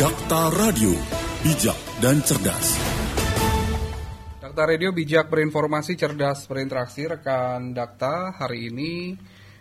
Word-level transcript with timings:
Dakta 0.00 0.48
Radio, 0.56 0.96
bijak 1.44 1.76
dan 2.00 2.24
cerdas. 2.24 2.72
Dakta 4.40 4.62
Radio 4.64 4.96
bijak 4.96 5.28
berinformasi 5.28 5.92
cerdas 5.92 6.48
berinteraksi 6.48 7.04
rekan 7.04 7.76
Dakta 7.76 8.32
hari 8.32 8.72
ini 8.72 9.12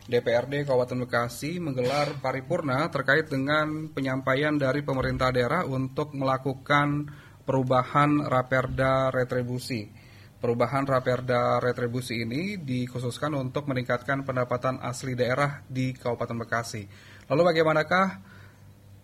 DPRD 0.07 0.63
Kabupaten 0.63 1.04
Bekasi 1.04 1.60
menggelar 1.60 2.23
paripurna 2.23 2.88
terkait 2.88 3.28
dengan 3.28 3.91
penyampaian 3.91 4.55
dari 4.55 4.79
pemerintah 4.79 5.27
daerah 5.36 5.67
untuk 5.67 6.15
melakukan 6.15 7.11
perubahan 7.43 8.23
raperda 8.23 9.11
retribusi. 9.11 9.91
Perubahan 10.39 10.87
raperda 10.87 11.59
retribusi 11.59 12.23
ini 12.23 12.55
dikhususkan 12.55 13.35
untuk 13.35 13.67
meningkatkan 13.67 14.23
pendapatan 14.23 14.79
asli 14.87 15.19
daerah 15.19 15.67
di 15.67 15.91
Kabupaten 15.91 16.39
Bekasi. 16.39 16.87
Lalu 17.27 17.41
bagaimanakah 17.43 18.38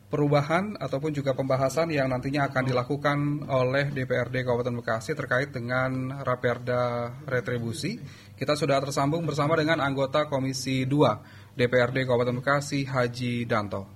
perubahan 0.09 0.77
ataupun 0.77 1.11
juga 1.11 1.33
pembahasan 1.33 1.89
yang 1.91 2.09
nantinya 2.09 2.47
akan 2.47 2.63
dilakukan 2.65 3.17
oleh 3.49 3.89
DPRD 3.91 4.45
Kabupaten 4.45 4.75
Bekasi 4.79 5.11
terkait 5.17 5.49
dengan 5.51 6.21
raperda 6.21 7.11
retribusi? 7.25 7.97
Kita 8.35 8.53
sudah 8.53 8.79
tersambung 8.83 9.23
bersama 9.23 9.55
dengan 9.57 9.81
anggota 9.81 10.27
Komisi 10.29 10.85
2 10.85 11.55
DPRD 11.55 12.03
Kabupaten 12.03 12.35
Bekasi, 12.43 12.83
Haji 12.83 13.47
Danto. 13.47 13.87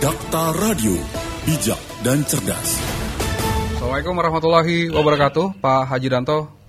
Dakta 0.00 0.50
Radio, 0.58 0.96
bijak 1.46 1.78
dan 2.02 2.24
cerdas. 2.26 2.80
Assalamualaikum 3.78 4.14
warahmatullahi 4.14 4.90
wabarakatuh, 4.90 5.60
Pak 5.60 5.82
Haji 5.90 6.08
Danto. 6.08 6.61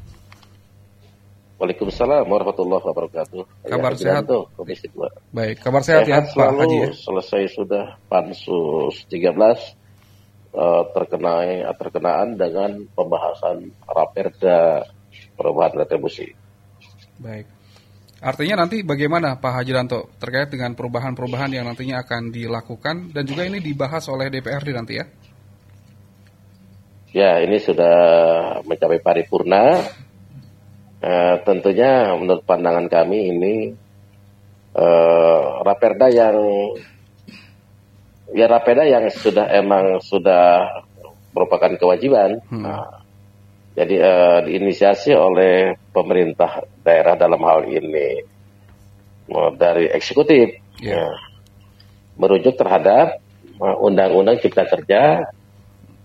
Waalaikumsalam 1.64 2.28
warahmatullahi 2.28 2.84
wabarakatuh. 2.84 3.64
Kabar 3.64 3.96
ya, 3.96 4.00
sehat? 4.04 4.28
Danto, 4.28 4.52
Komisi 4.52 4.92
2. 4.92 5.32
Baik, 5.32 5.64
kabar 5.64 5.80
sehat, 5.80 6.04
ya, 6.04 6.20
Pak 6.20 6.36
selalu, 6.36 6.60
Haji. 6.60 6.76
Ya? 6.76 6.90
Selesai 6.92 7.44
sudah 7.56 7.86
pansus 8.12 9.08
13 9.08 9.32
uh, 9.32 10.84
terkena 10.92 11.64
terkenaan 11.80 12.36
dengan 12.36 12.84
pembahasan 12.92 13.72
raperda 13.88 14.92
perubahan 15.40 15.80
retribusi. 15.80 16.36
Baik. 17.24 17.48
Artinya 18.20 18.68
nanti 18.68 18.84
bagaimana 18.84 19.40
Pak 19.40 19.64
Haji 19.64 19.72
Danto 19.72 20.12
terkait 20.20 20.52
dengan 20.52 20.76
perubahan-perubahan 20.76 21.48
yang 21.56 21.64
nantinya 21.64 22.04
akan 22.04 22.28
dilakukan 22.36 23.16
dan 23.16 23.24
juga 23.24 23.48
ini 23.48 23.64
dibahas 23.64 24.04
oleh 24.12 24.28
DPRD 24.28 24.76
nanti 24.76 25.00
ya? 25.00 25.08
Ya, 27.16 27.40
ini 27.40 27.56
sudah 27.56 27.96
mencapai 28.68 29.00
paripurna. 29.00 29.80
Uh, 31.04 31.36
tentunya 31.44 32.16
menurut 32.16 32.48
pandangan 32.48 32.88
kami 32.88 33.36
ini 33.36 33.56
uh, 34.72 35.60
raperda 35.68 36.08
yang 36.08 36.40
ya 38.32 38.48
raperda 38.48 38.88
yang 38.88 39.12
sudah 39.12 39.52
emang 39.52 40.00
sudah 40.00 40.80
merupakan 41.36 41.76
kewajiban. 41.76 42.40
Hmm. 42.48 42.64
Nah, 42.64 43.04
jadi 43.76 43.96
uh, 44.00 44.40
diinisiasi 44.48 45.12
oleh 45.12 45.76
pemerintah 45.92 46.64
daerah 46.88 47.20
dalam 47.20 47.44
hal 47.44 47.68
ini 47.68 48.24
uh, 49.28 49.52
dari 49.60 49.92
eksekutif 49.92 50.64
Ya. 50.82 51.00
ya, 51.00 51.08
merujuk 52.18 52.58
terhadap 52.58 53.22
uh, 53.62 53.78
Undang-Undang 53.78 54.42
Cipta 54.42 54.66
Kerja 54.66 55.32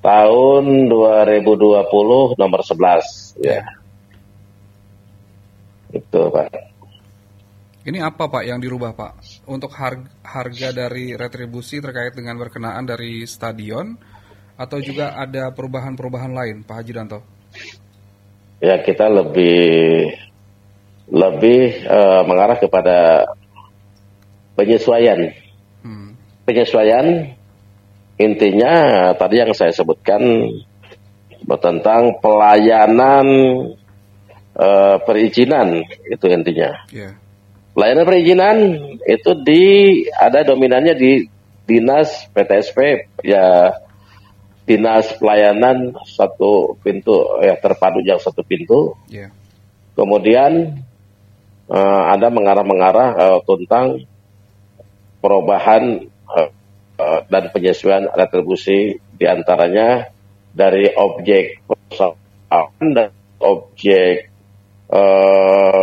tahun 0.05 0.87
2020 0.87 2.39
nomor 2.39 2.61
11 2.63 3.43
ya. 3.43 3.65
Itu 5.93 6.29
Pak. 6.29 6.49
Ini 7.89 8.05
apa 8.05 8.29
Pak 8.29 8.45
yang 8.45 8.61
dirubah 8.61 8.93
Pak? 8.93 9.13
Untuk 9.49 9.73
harga, 9.73 10.13
harga 10.21 10.69
dari 10.77 11.17
retribusi 11.17 11.81
terkait 11.81 12.13
dengan 12.13 12.37
berkenaan 12.37 12.85
dari 12.85 13.25
stadion 13.25 13.97
atau 14.59 14.77
juga 14.83 15.17
ada 15.17 15.49
perubahan-perubahan 15.55 16.33
lain 16.35 16.57
Pak 16.69 16.77
Haji 16.83 16.93
Danto? 16.93 17.21
Ya 18.61 18.83
kita 18.83 19.07
lebih 19.09 20.11
lebih 21.09 21.89
uh, 21.89 22.23
mengarah 22.29 22.61
kepada 22.61 23.25
penyesuaian. 24.59 25.33
Hmm. 25.81 26.13
Penyesuaian 26.45 27.33
intinya 28.19 28.75
tadi 29.15 29.41
yang 29.41 29.55
saya 29.57 29.73
sebutkan 29.73 30.21
tentang 31.63 32.19
pelayanan 32.21 33.27
uh, 34.57 34.97
perizinan 35.03 35.85
itu 36.09 36.27
intinya. 36.31 36.73
Ya. 36.89 37.19
Pelayanan 37.75 38.05
perizinan 38.09 38.57
itu 39.07 39.31
di 39.47 39.63
ada 40.15 40.43
dominannya 40.43 40.95
di 40.99 41.29
dinas 41.69 42.27
PTSP 42.33 43.07
ya 43.23 43.77
dinas 44.65 45.17
pelayanan 45.17 45.97
satu 46.05 46.77
pintu 46.81 47.41
ya 47.45 47.57
terpadu 47.61 48.01
yang 48.05 48.21
satu 48.21 48.41
pintu. 48.45 48.97
Ya. 49.09 49.33
Kemudian 49.97 50.85
uh, 51.69 52.03
ada 52.13 52.29
mengarah-mengarah 52.29 53.09
uh, 53.17 53.41
tentang 53.45 54.05
perubahan 55.19 56.07
uh, 56.29 56.51
uh, 56.99 57.21
dan 57.27 57.51
penyesuaian 57.51 58.07
retribusi 58.13 58.99
di 59.19 59.25
antaranya 59.27 60.11
dari 60.55 60.91
objek 60.95 61.63
perusahaan 61.67 62.87
dan 62.95 63.11
objek 63.39 64.28
uh, 64.91 65.83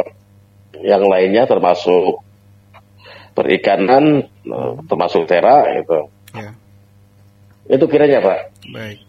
yang 0.82 1.04
lainnya 1.06 1.46
termasuk 1.46 2.22
perikanan 3.34 4.26
uh, 4.48 4.74
termasuk 4.86 5.26
tera 5.28 5.66
itu 5.76 6.10
Ya. 6.36 6.52
itu 7.72 7.86
kiranya 7.88 8.20
pak 8.20 8.40
Baik. 8.76 9.00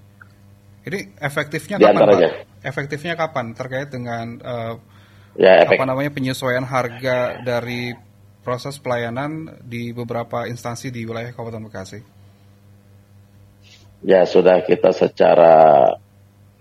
Ini 0.87 0.99
efektifnya 1.19 1.83
Di 1.83 1.85
kapan 1.91 1.99
antaranya. 1.99 2.31
Pak? 2.31 2.63
Efektifnya 2.63 3.15
kapan 3.19 3.47
terkait 3.59 3.91
dengan 3.91 4.39
eh, 4.39 4.75
ya 5.35 5.67
efek 5.67 5.83
apa 5.83 5.91
namanya 5.91 6.15
penyesuaian 6.15 6.63
harga 6.63 7.43
dari 7.43 7.91
proses 8.47 8.79
pelayanan 8.79 9.59
di 9.67 9.91
beberapa 9.91 10.47
instansi 10.47 10.95
di 10.95 11.03
wilayah 11.03 11.35
Kabupaten 11.35 11.67
Bekasi? 11.67 12.01
ya 14.07 14.23
sudah 14.23 14.63
kita 14.63 14.95
secara 14.95 15.91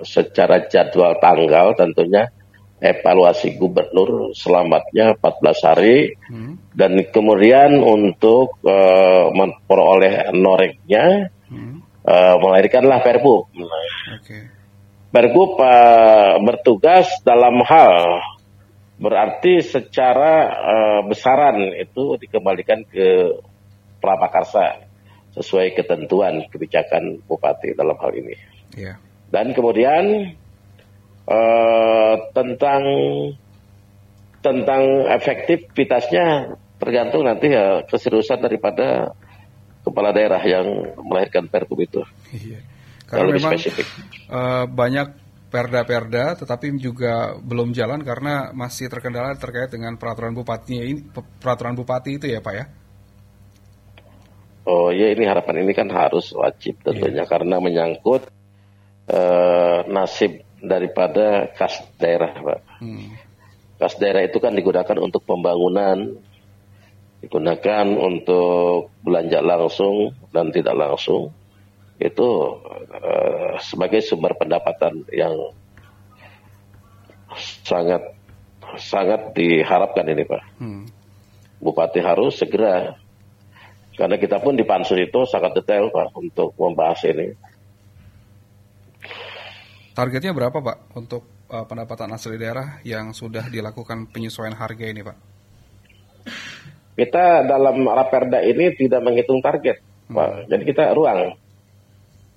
secara 0.01 0.65
jadwal 0.65 1.21
tanggal 1.21 1.77
tentunya 1.77 2.33
evaluasi 2.85 3.57
gubernur 3.57 4.35
selamatnya 4.37 5.17
14 5.17 5.65
hari 5.65 6.13
Hmm. 6.29 6.61
dan 6.77 7.01
kemudian 7.09 7.81
untuk 7.81 8.61
eh, 8.61 9.25
memperoleh 9.33 10.29
noreknya 10.37 11.33
Hmm. 11.49 11.81
eh, 12.05 12.35
melahirkanlah 12.37 13.01
Perpu. 13.01 13.49
Oke. 13.49 14.37
Perpu 15.09 15.41
eh, 15.61 16.33
bertugas 16.45 17.07
dalam 17.25 17.61
hal 17.65 18.21
berarti 18.95 19.59
secara 19.65 20.33
eh, 20.53 20.99
besaran 21.09 21.73
itu 21.75 22.15
dikembalikan 22.21 22.85
ke 22.87 23.39
Prapakarsa 23.99 24.85
sesuai 25.35 25.75
ketentuan 25.75 26.45
kebijakan 26.47 27.19
bupati 27.27 27.75
dalam 27.75 27.97
hal 27.99 28.13
ini. 28.15 28.35
Iya. 28.77 28.95
Dan 29.33 29.51
kemudian 29.51 30.31
eh, 31.25 32.15
tentang 32.33 32.83
tentang 34.45 34.83
efektivitasnya 35.09 36.53
tergantung 36.77 37.25
nanti 37.25 37.49
ya 37.49 37.81
keseriusan 37.89 38.45
daripada 38.45 39.09
kepala 39.81 40.13
daerah 40.13 40.41
yang 40.45 40.65
melahirkan 41.01 41.49
perpu 41.49 41.81
itu. 41.81 42.01
Iya. 42.29 42.61
Kalau 43.05 43.25
Karena 43.25 43.29
lebih 43.33 43.41
memang 43.41 43.53
spesifik. 43.57 43.87
eh, 44.29 44.65
banyak 44.69 45.07
perda-perda 45.49 46.35
tetapi 46.35 46.75
juga 46.81 47.37
belum 47.39 47.71
jalan 47.71 48.01
karena 48.03 48.51
masih 48.51 48.91
terkendala 48.91 49.33
terkait 49.39 49.71
dengan 49.71 49.95
peraturan 49.95 50.35
bupatinya 50.35 50.83
ini 50.83 51.01
peraturan 51.15 51.77
bupati 51.77 52.21
itu 52.21 52.25
ya 52.29 52.41
Pak 52.41 52.53
ya. 52.53 52.65
Oh 54.65 54.89
iya 54.89 55.13
ini 55.13 55.25
harapan 55.29 55.61
ini 55.61 55.73
kan 55.77 55.89
harus 55.93 56.33
wajib 56.33 56.81
tentunya 56.81 57.25
karena 57.29 57.61
menyangkut 57.61 58.25
eh, 59.09 59.79
nasib 59.89 60.44
daripada 60.61 61.49
kas 61.53 61.83
daerah, 61.99 62.31
Pak. 62.35 62.59
Hmm. 62.79 63.15
Kas 63.75 63.99
daerah 63.99 64.23
itu 64.23 64.39
kan 64.39 64.55
digunakan 64.55 64.97
untuk 64.99 65.23
pembangunan, 65.27 66.15
digunakan 67.19 67.85
untuk 67.99 68.93
belanja 69.03 69.43
langsung 69.43 70.15
dan 70.31 70.51
tidak 70.51 70.75
langsung. 70.75 71.35
Itu 71.99 72.59
eh, 72.91 73.59
sebagai 73.63 74.03
sumber 74.03 74.35
pendapatan 74.35 75.07
yang 75.11 75.55
sangat 77.63 78.03
sangat 78.79 79.35
diharapkan 79.35 80.07
ini, 80.07 80.23
Pak. 80.23 80.43
Hmm. 80.59 80.87
Bupati 81.59 82.03
harus 82.03 82.35
segera 82.35 82.99
karena 83.95 84.19
kita 84.19 84.43
pun 84.43 84.59
di 84.59 84.67
pansus 84.67 84.99
itu 84.99 85.23
sangat 85.23 85.55
detail 85.55 85.87
Pak 85.87 86.11
untuk 86.19 86.51
membahas 86.59 86.99
ini. 87.07 87.31
Targetnya 89.95 90.35
berapa 90.35 90.59
Pak 90.59 90.91
untuk 90.99 91.23
eh, 91.47 91.63
pendapatan 91.63 92.11
asli 92.11 92.35
daerah 92.35 92.83
yang 92.83 93.15
sudah 93.15 93.47
dilakukan 93.47 94.11
penyesuaian 94.11 94.59
harga 94.59 94.85
ini 94.91 95.01
Pak? 95.01 95.17
Kita 96.99 97.47
dalam 97.47 97.79
raperda 97.87 98.43
ini 98.43 98.75
tidak 98.75 98.99
menghitung 99.03 99.39
target. 99.39 99.79
Pak. 100.11 100.51
Jadi 100.51 100.63
kita 100.67 100.93
ruang, 100.93 101.33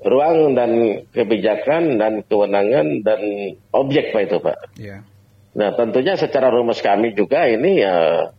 ruang 0.07 0.55
dan 0.55 1.03
kebijakan 1.11 1.99
dan 1.99 2.23
kewenangan 2.25 3.03
dan 3.03 3.21
objek 3.75 4.15
Pak 4.15 4.23
itu 4.23 4.39
Pak. 4.39 4.59
Iya. 4.79 4.99
Nah 5.59 5.75
tentunya 5.75 6.15
secara 6.15 6.55
rumus 6.55 6.79
kami 6.79 7.13
juga 7.19 7.45
ini 7.51 7.83
ya 7.83 8.31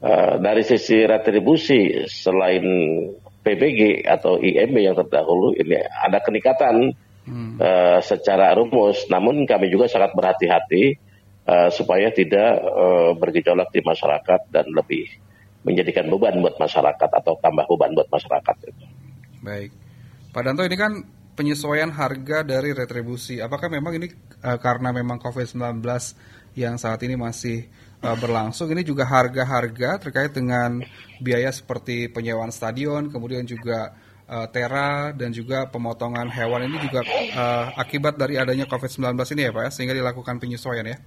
uh, 0.00 0.34
dari 0.38 0.62
sisi 0.62 1.02
retribusi 1.02 2.06
selain 2.06 2.64
PBG 3.44 4.06
atau 4.08 4.40
IMB 4.40 4.76
yang 4.78 4.96
terdahulu 4.96 5.52
ini 5.58 5.76
ada 5.82 6.22
keningkatan 6.22 6.96
hmm. 7.26 7.60
uh, 7.60 8.00
secara 8.00 8.52
rumus. 8.56 9.08
Namun 9.08 9.44
kami 9.44 9.68
juga 9.72 9.88
sangat 9.88 10.12
berhati-hati 10.12 10.96
uh, 11.48 11.68
supaya 11.72 12.12
tidak 12.12 12.60
uh, 12.62 13.12
bergejolak 13.16 13.68
di 13.72 13.80
masyarakat 13.84 14.40
dan 14.52 14.66
lebih 14.72 15.08
menjadikan 15.64 16.08
beban 16.12 16.36
buat 16.44 16.60
masyarakat 16.60 17.10
atau 17.24 17.40
tambah 17.40 17.64
beban 17.64 17.96
buat 17.96 18.08
masyarakat. 18.12 18.56
Baik, 19.40 19.70
Pak 20.32 20.42
Danto 20.44 20.64
ini 20.64 20.76
kan 20.76 20.92
penyesuaian 21.34 21.90
harga 21.90 22.46
dari 22.46 22.70
retribusi. 22.70 23.42
Apakah 23.42 23.72
memang 23.72 23.96
ini 23.98 24.08
uh, 24.44 24.60
karena 24.60 24.94
memang 24.94 25.18
COVID-19 25.18 25.82
yang 26.54 26.78
saat 26.78 27.02
ini 27.02 27.18
masih 27.18 27.66
uh, 28.04 28.14
berlangsung 28.14 28.70
ini 28.70 28.86
juga 28.86 29.08
harga-harga 29.08 29.98
terkait 29.98 30.30
dengan 30.36 30.78
biaya 31.18 31.50
seperti 31.50 32.12
penyewaan 32.12 32.54
stadion, 32.54 33.10
kemudian 33.10 33.42
juga 33.42 33.96
uh, 34.28 34.46
tera 34.48 35.12
dan 35.12 35.30
juga 35.32 35.68
pemotongan 35.68 36.28
hewan 36.28 36.68
ini 36.68 36.76
juga 36.82 37.04
uh, 37.34 37.66
akibat 37.76 38.16
dari 38.16 38.40
adanya 38.40 38.64
COVID-19 38.68 39.16
ini 39.36 39.42
ya 39.48 39.50
Pak 39.52 39.62
ya, 39.66 39.70
sehingga 39.70 39.94
dilakukan 39.96 40.36
penyesuaian 40.40 40.86
ya? 40.86 40.98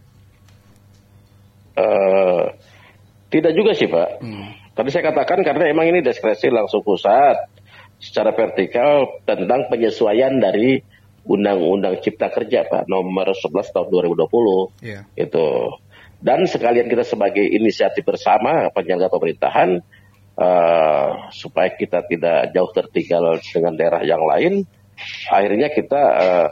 Uh, 1.78 2.50
tidak 3.30 3.54
juga 3.54 3.72
sih 3.78 3.90
Pak. 3.90 4.10
Hmm. 4.22 4.50
Tadi 4.74 4.90
saya 4.94 5.10
katakan 5.10 5.42
karena 5.42 5.70
emang 5.70 5.90
ini 5.90 6.06
diskresi 6.06 6.50
langsung 6.54 6.86
pusat 6.86 7.38
secara 7.98 8.30
vertikal 8.34 9.22
tentang 9.26 9.70
penyesuaian 9.74 10.38
dari 10.38 10.78
Undang-Undang 11.28 12.00
Cipta 12.00 12.32
Kerja 12.32 12.64
Pak 12.64 12.88
nomor 12.88 13.36
11 13.36 13.74
tahun 13.74 13.88
2020 13.92 14.86
yeah. 14.86 15.04
itu 15.20 15.76
dan 16.24 16.48
sekalian 16.50 16.90
kita 16.90 17.04
sebagai 17.06 17.44
inisiatif 17.44 18.02
bersama 18.02 18.72
penyelenggara 18.74 19.12
pemerintahan 19.12 19.84
uh, 20.38 21.30
supaya 21.34 21.74
kita 21.74 22.06
tidak 22.06 22.54
jauh 22.54 22.72
tertinggal 22.72 23.42
dengan 23.42 23.74
daerah 23.74 24.02
yang 24.06 24.22
lain 24.24 24.64
akhirnya 25.30 25.70
kita 25.74 26.02
uh, 26.02 26.50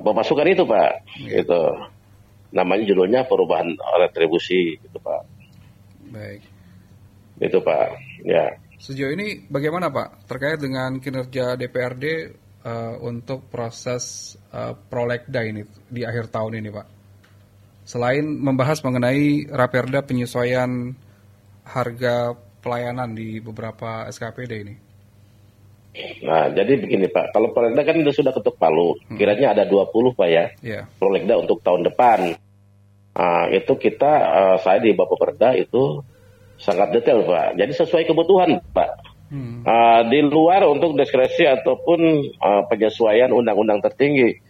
memasukkan 0.00 0.48
itu 0.48 0.64
pak. 0.64 1.04
Yeah. 1.20 1.44
itu 1.44 1.60
namanya 2.54 2.84
judulnya 2.86 3.20
perubahan 3.26 3.74
retribusi 4.00 4.78
itu 4.78 4.98
pak. 5.02 5.22
Baik. 6.14 6.42
Itu 7.42 7.58
pak. 7.60 7.98
Ya. 8.22 8.56
Sejauh 8.78 9.12
ini 9.12 9.48
bagaimana 9.48 9.90
pak 9.90 10.28
terkait 10.28 10.60
dengan 10.60 11.00
kinerja 11.00 11.56
DPRD 11.58 12.04
uh, 12.64 12.94
untuk 13.02 13.48
proses 13.50 14.34
uh, 14.54 14.76
prolegda 14.76 15.42
ini 15.44 15.66
di 15.90 16.06
akhir 16.06 16.30
tahun 16.30 16.62
ini 16.62 16.68
pak? 16.70 16.86
Selain 17.84 18.24
membahas 18.24 18.80
mengenai 18.80 19.44
raperda 19.52 20.00
penyesuaian 20.08 20.96
harga 21.68 22.32
pelayanan 22.64 23.12
di 23.12 23.44
beberapa 23.44 24.08
SKPD 24.08 24.52
ini. 24.64 24.74
Nah, 26.24 26.50
jadi 26.50 26.80
begini 26.80 27.06
Pak, 27.06 27.36
kalau 27.36 27.52
Prolegda 27.54 27.86
kan 27.86 28.00
sudah 28.00 28.32
ketuk 28.34 28.56
palu, 28.58 28.96
hmm. 28.96 29.14
kiranya 29.20 29.54
ada 29.54 29.62
20 29.68 30.16
Pak 30.16 30.28
ya, 30.32 30.50
yeah. 30.64 30.88
Prolegda 30.98 31.38
untuk 31.38 31.62
tahun 31.62 31.86
depan. 31.86 32.34
Nah, 33.14 33.46
itu 33.52 33.78
kita, 33.78 34.12
uh, 34.26 34.56
saya 34.58 34.82
di 34.82 34.90
Bapak 34.90 35.14
Perda 35.20 35.54
itu 35.54 36.02
sangat 36.58 36.90
detail 36.96 37.22
Pak, 37.22 37.60
jadi 37.60 37.70
sesuai 37.70 38.10
kebutuhan 38.10 38.58
Pak. 38.74 38.90
Hmm. 39.30 39.62
Uh, 39.62 40.02
di 40.10 40.24
luar 40.24 40.66
untuk 40.66 40.98
diskresi 40.98 41.46
ataupun 41.46 42.00
uh, 42.42 42.62
penyesuaian 42.66 43.30
undang-undang 43.30 43.78
tertinggi 43.78 44.42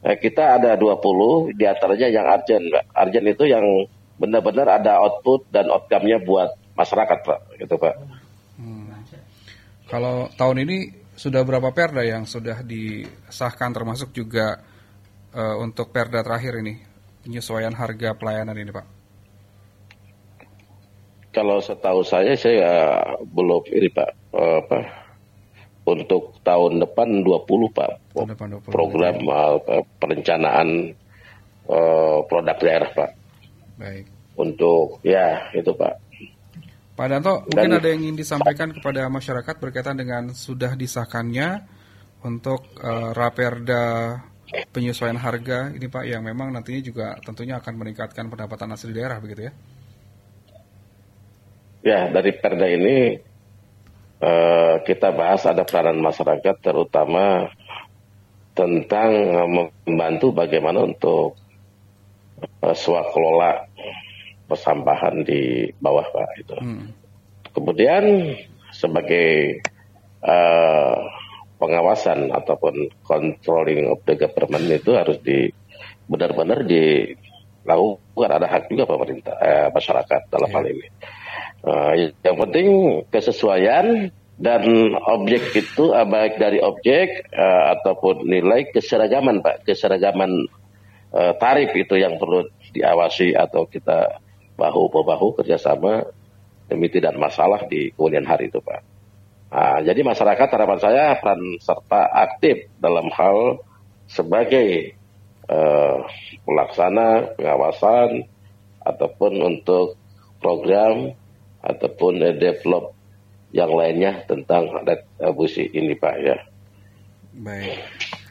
Nah, 0.00 0.16
kita 0.16 0.56
ada 0.56 0.80
20 0.80 1.52
di 1.60 1.64
antaranya 1.68 2.08
yang 2.08 2.24
arjen, 2.24 2.72
Pak. 2.72 2.84
Arjen 2.96 3.24
itu 3.28 3.44
yang 3.44 3.64
benar-benar 4.16 4.80
ada 4.80 5.00
output 5.00 5.44
dan 5.52 5.68
outcome-nya 5.68 6.24
buat 6.24 6.56
masyarakat, 6.76 7.18
Pak. 7.24 7.40
Gitu, 7.58 7.74
Pak. 7.76 7.94
Hmm. 8.60 8.92
Kalau 9.90 10.30
tahun 10.38 10.62
ini 10.68 10.78
sudah 11.18 11.42
berapa 11.42 11.74
perda 11.74 12.06
yang 12.06 12.24
sudah 12.24 12.62
disahkan 12.62 13.74
termasuk 13.74 14.14
juga 14.14 14.62
uh, 15.34 15.56
untuk 15.58 15.90
perda 15.90 16.22
terakhir 16.22 16.62
ini 16.62 16.78
penyesuaian 17.26 17.74
harga 17.74 18.16
pelayanan 18.16 18.56
ini, 18.56 18.70
Pak? 18.70 18.86
Kalau 21.30 21.62
setahu 21.62 22.02
saya 22.02 22.34
saya 22.34 22.98
belum 23.22 23.62
ini 23.70 23.86
Pak 23.86 24.34
uh, 24.34 24.66
apa 24.66 24.80
untuk 25.86 26.38
tahun 26.42 26.82
depan 26.82 27.22
20 27.22 27.70
Pak. 27.70 27.92
Tahun 28.14 28.30
depan 28.34 28.46
20, 28.58 28.74
program 28.74 29.14
uh, 29.30 29.58
perencanaan 30.02 30.90
uh, 31.70 32.18
produk 32.26 32.58
daerah 32.58 32.90
Pak. 32.90 33.10
Baik. 33.78 34.04
Untuk 34.34 34.98
ya 35.06 35.54
itu 35.54 35.70
Pak. 35.70 36.09
Pak 37.00 37.08
Danto, 37.08 37.48
Dan, 37.48 37.64
mungkin 37.64 37.72
ada 37.80 37.88
yang 37.88 38.00
ingin 38.04 38.18
disampaikan 38.20 38.76
kepada 38.76 39.08
masyarakat 39.08 39.56
berkaitan 39.56 39.96
dengan 39.96 40.36
sudah 40.36 40.76
disahkannya 40.76 41.64
untuk 42.20 42.76
uh, 42.76 43.16
raperda 43.16 44.20
penyesuaian 44.68 45.16
harga 45.16 45.72
ini 45.72 45.88
Pak 45.88 46.04
yang 46.04 46.20
memang 46.20 46.52
nantinya 46.52 46.84
juga 46.84 47.16
tentunya 47.24 47.56
akan 47.56 47.72
meningkatkan 47.80 48.28
pendapatan 48.28 48.76
asli 48.76 48.92
daerah 48.92 49.16
begitu 49.16 49.48
ya? 49.48 49.52
Ya, 51.80 52.00
dari 52.12 52.36
perda 52.36 52.68
ini 52.68 53.16
uh, 54.20 54.84
kita 54.84 55.16
bahas 55.16 55.48
ada 55.48 55.64
peranan 55.64 56.04
masyarakat 56.04 56.60
terutama 56.60 57.48
tentang 58.52 59.10
uh, 59.40 59.48
membantu 59.88 60.36
bagaimana 60.36 60.84
untuk 60.84 61.32
uh, 62.60 62.76
swakelola 62.76 63.69
persampahan 64.50 65.22
di 65.22 65.70
bawah 65.78 66.02
pak 66.10 66.30
itu. 66.42 66.56
Hmm. 66.58 66.90
Kemudian 67.54 68.34
sebagai 68.74 69.62
uh, 70.26 70.98
pengawasan 71.62 72.34
ataupun 72.34 72.90
controlling 73.06 73.86
of 73.86 74.02
the 74.08 74.18
government 74.18 74.66
itu 74.66 74.90
harus 74.98 75.22
di 75.22 75.52
benar-benar 76.10 76.66
dilakukan 76.66 78.30
ada 78.34 78.46
hak 78.50 78.66
juga 78.66 78.90
pemerintah 78.90 79.36
eh, 79.38 79.68
masyarakat 79.70 80.20
dalam 80.26 80.48
yeah. 80.50 80.56
hal 80.58 80.64
ini. 80.66 80.86
Uh, 81.60 81.92
yang 82.24 82.36
penting 82.40 82.68
kesesuaian 83.12 84.08
dan 84.40 84.64
objek 84.96 85.52
itu 85.52 85.92
uh, 85.92 86.08
baik 86.08 86.40
dari 86.40 86.56
objek 86.64 87.28
uh, 87.36 87.76
ataupun 87.76 88.24
nilai 88.24 88.72
keseragaman 88.72 89.44
pak 89.44 89.68
keseragaman 89.68 90.48
uh, 91.12 91.36
tarif 91.36 91.76
itu 91.76 92.00
yang 92.00 92.16
perlu 92.16 92.48
diawasi 92.72 93.36
atau 93.36 93.68
kita 93.68 94.24
bahu 94.60 94.92
bahu 94.92 95.40
kerjasama 95.40 96.04
demi 96.68 96.92
tidak 96.92 97.16
masalah 97.16 97.64
di 97.64 97.88
kemudian 97.96 98.28
hari 98.28 98.52
itu 98.52 98.60
pak. 98.60 98.84
Nah, 99.50 99.82
jadi 99.82 100.06
masyarakat 100.06 100.46
harapan 100.46 100.78
saya 100.78 101.04
peran 101.18 101.58
serta 101.58 102.06
aktif 102.06 102.70
dalam 102.78 103.10
hal 103.10 103.58
sebagai 104.06 104.94
uh, 105.50 106.06
pelaksana 106.46 107.34
pengawasan 107.34 108.30
ataupun 108.86 109.32
untuk 109.42 109.98
program 110.38 111.18
ataupun 111.66 112.22
uh, 112.22 112.34
develop 112.38 112.94
yang 113.50 113.74
lainnya 113.74 114.22
tentang 114.30 114.70
retribusi 114.70 115.66
ini 115.66 115.98
Pak 115.98 116.14
ya. 116.22 116.38
Baik. 117.34 117.82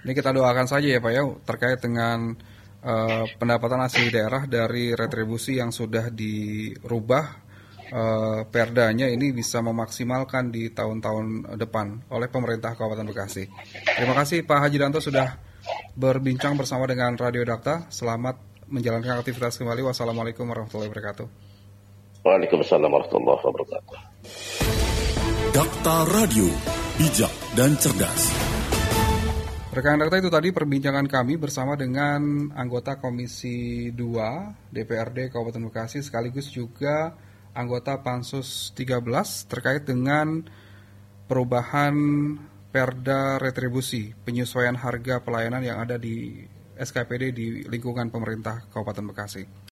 Ini 0.08 0.12
kita 0.16 0.32
doakan 0.32 0.68
saja 0.72 0.88
ya 0.88 1.04
Pak 1.04 1.12
ya 1.12 1.28
terkait 1.44 1.84
dengan 1.84 2.40
uh, 2.84 3.26
pendapatan 3.40 3.82
asli 3.84 4.12
daerah 4.12 4.46
dari 4.48 4.96
retribusi 4.96 5.60
yang 5.60 5.72
sudah 5.72 6.12
dirubah 6.12 7.26
uh, 7.92 8.42
perdanya 8.48 9.10
ini 9.10 9.32
bisa 9.36 9.60
memaksimalkan 9.60 10.54
di 10.54 10.72
tahun-tahun 10.72 11.58
depan 11.60 12.10
oleh 12.12 12.28
pemerintah 12.32 12.76
Kabupaten 12.76 13.08
Bekasi. 13.10 13.50
Terima 13.98 14.16
kasih 14.16 14.46
Pak 14.46 14.60
Haji 14.68 14.78
Danto 14.80 15.00
sudah 15.04 15.38
berbincang 15.94 16.56
bersama 16.56 16.88
dengan 16.88 17.14
Radio 17.20 17.44
Dakta. 17.46 17.90
Selamat 17.92 18.40
menjalankan 18.70 19.20
aktivitas 19.20 19.58
kembali. 19.58 19.84
Wassalamualaikum 19.86 20.46
warahmatullahi 20.46 20.90
wabarakatuh. 20.90 21.28
Waalaikumsalam 22.24 22.90
warahmatullahi 22.90 23.42
wabarakatuh. 23.44 23.98
Dakta 25.50 25.96
Radio, 26.14 26.48
bijak 27.02 27.34
dan 27.58 27.74
cerdas. 27.82 28.49
Rekan 29.80 29.96
Dakta 29.96 30.20
itu 30.20 30.28
tadi 30.28 30.52
perbincangan 30.52 31.08
kami 31.08 31.40
bersama 31.40 31.80
dengan 31.80 32.52
anggota 32.52 33.00
Komisi 33.00 33.88
2 33.96 34.76
DPRD 34.76 35.32
Kabupaten 35.32 35.72
Bekasi 35.72 36.04
sekaligus 36.04 36.52
juga 36.52 37.16
anggota 37.56 37.96
Pansus 38.04 38.76
13 38.76 39.00
terkait 39.48 39.88
dengan 39.88 40.44
perubahan 41.32 41.96
perda 42.76 43.40
retribusi 43.40 44.12
penyesuaian 44.28 44.76
harga 44.76 45.24
pelayanan 45.24 45.64
yang 45.64 45.80
ada 45.80 45.96
di 45.96 46.44
SKPD 46.76 47.24
di 47.32 47.48
lingkungan 47.64 48.12
pemerintah 48.12 48.68
Kabupaten 48.76 49.16
Bekasi. 49.16 49.64